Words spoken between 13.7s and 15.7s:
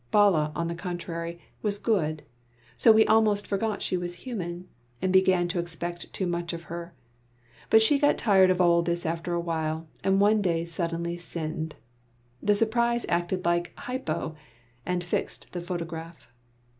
"hypo," and fixed the